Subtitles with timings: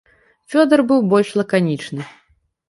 [0.53, 2.09] Фёдар быў больш лаканічны.